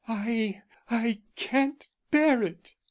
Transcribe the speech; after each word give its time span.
"I 0.07 0.63
I 0.89 1.19
can't 1.35 1.87
bear 2.09 2.41
it." 2.41 2.73